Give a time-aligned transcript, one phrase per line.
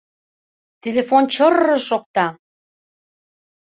[0.83, 2.25] Телефон чыр-р-р-р шокта.